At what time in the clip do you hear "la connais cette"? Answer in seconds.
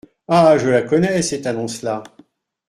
0.67-1.45